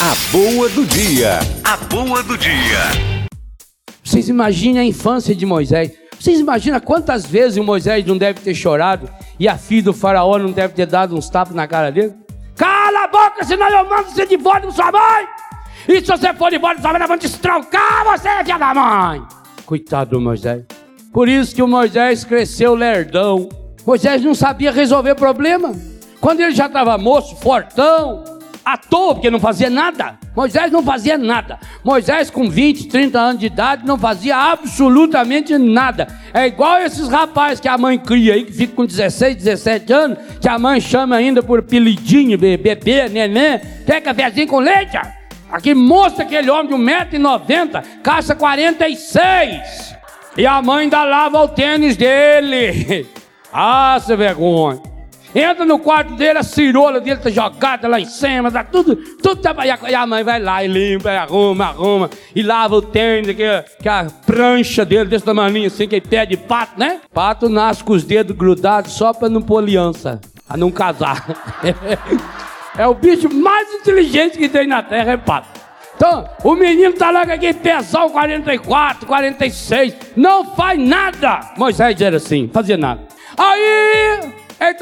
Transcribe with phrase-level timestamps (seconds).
[0.00, 1.40] A boa do dia.
[1.64, 3.26] A boa do dia.
[4.04, 5.90] Vocês imaginem a infância de Moisés.
[6.16, 10.38] Vocês imaginam quantas vezes o Moisés não deve ter chorado e a filha do faraó
[10.38, 12.14] não deve ter dado uns tapas na cara dele?
[12.54, 15.26] Cala a boca, senão eu mando você de volta com sua mãe!
[15.88, 18.72] E se você for de volta sua mãe, eu vou te estrancar você, filha da
[18.72, 19.20] mãe!
[19.66, 20.62] Coitado do Moisés.
[21.12, 23.48] Por isso que o Moisés cresceu lerdão.
[23.84, 25.74] Moisés não sabia resolver problema.
[26.20, 28.37] Quando ele já estava moço, fortão,
[28.72, 30.18] à toa, porque não fazia nada.
[30.36, 31.58] Moisés não fazia nada.
[31.82, 36.06] Moisés, com 20, 30 anos de idade, não fazia absolutamente nada.
[36.34, 40.18] É igual esses rapazes que a mãe cria aí, que ficam com 16, 17 anos,
[40.40, 44.98] que a mãe chama ainda por apelidinho, bebê, neném, quer cafezinho com leite?
[45.50, 49.96] Aqui mostra aquele homem de 1,90m, caça 46.
[50.36, 53.06] E a mãe ainda lava o tênis dele.
[53.50, 54.97] Ah, sem vergonha.
[55.34, 59.36] Entra no quarto dele, a cirola dele tá jogada lá em cima, tá tudo, tudo
[59.36, 59.54] tá,
[59.88, 63.64] e a mãe vai lá e limpa, e arruma, arruma, e lava o tênis, que,
[63.82, 67.00] que a prancha dele desse tamanho assim, que pé de pato, né?
[67.12, 71.26] Pato nasce com os dedos grudados só pra não pôr aliança, a não casar.
[72.76, 75.58] é o bicho mais inteligente que tem na terra, é pato.
[75.94, 81.40] Então, o menino tá lá com aquele pesão 44, 46, não faz nada.
[81.56, 83.00] Moisés era assim, fazia nada.
[83.36, 84.32] Aí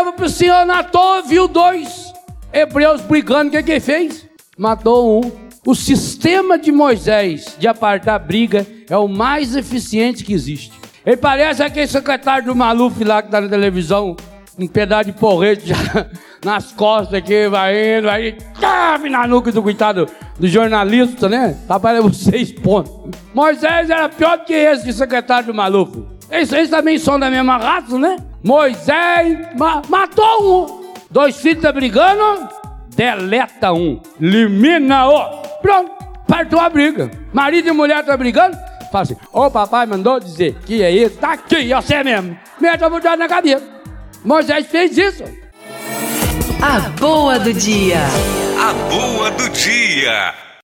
[0.00, 2.12] ele estava pressionando à toa, viu dois
[2.52, 3.48] hebreus brigando.
[3.48, 4.26] O que, que ele fez?
[4.56, 5.32] Matou um.
[5.66, 10.72] O sistema de Moisés de apartar briga é o mais eficiente que existe.
[11.04, 14.16] Ele parece aquele secretário do Maluf lá que está na televisão,
[14.58, 15.76] um pedaço de porrete já
[16.44, 20.06] nas costas aqui, vai indo, vai indo, na nuca do coitado
[20.38, 21.56] do jornalista, né?
[21.66, 22.92] Trabalha seis pontos.
[23.34, 26.02] Moisés era pior do que esse de secretário do Maluf.
[26.30, 28.16] Eles também são da mesma raça, né?
[28.42, 30.80] Moisés ma matou um.
[31.10, 32.48] Dois filhos estão tá brigando,
[32.94, 35.42] deleta um, elimina-o.
[35.60, 35.90] Pronto,
[36.26, 37.10] partiu a briga.
[37.32, 38.56] Marido e mulher estão tá brigando,
[38.90, 42.38] fala assim: Ô oh, papai mandou dizer que é isso, tá aqui, você mesmo.
[42.60, 43.66] Meta a na cabeça.
[44.24, 45.24] Moisés fez isso.
[46.62, 48.00] A boa do dia.
[48.58, 50.49] A boa do dia.